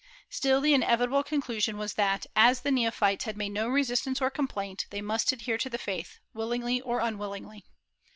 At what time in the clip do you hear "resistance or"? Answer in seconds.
3.69-4.31